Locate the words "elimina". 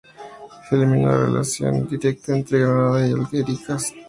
0.75-1.11